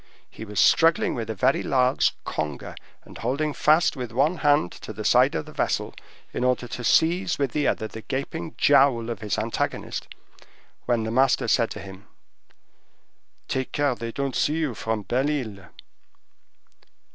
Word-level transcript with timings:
He 0.31 0.45
was 0.45 0.59
struggling 0.59 1.13
with 1.13 1.29
a 1.29 1.35
very 1.35 1.61
large 1.61 2.15
conger, 2.23 2.73
and 3.03 3.19
holding 3.19 3.53
fast 3.53 3.95
with 3.95 4.11
one 4.11 4.37
hand 4.37 4.71
to 4.71 4.91
the 4.93 5.05
side 5.05 5.35
of 5.35 5.45
the 5.45 5.51
vessel, 5.53 5.93
in 6.33 6.43
order 6.43 6.67
to 6.69 6.83
seize 6.83 7.37
with 7.37 7.51
the 7.51 7.67
other 7.67 7.87
the 7.87 8.01
gaping 8.01 8.55
jowl 8.57 9.11
of 9.11 9.19
his 9.19 9.37
antagonist, 9.37 10.07
when 10.87 11.03
the 11.03 11.11
master 11.11 11.47
said 11.47 11.69
to 11.69 11.79
him, 11.79 12.07
"Take 13.47 13.71
care 13.73 13.93
they 13.93 14.11
don't 14.11 14.35
see 14.35 14.53
you 14.57 14.73
from 14.73 15.03
Belle 15.03 15.29
Isle!" 15.29 15.69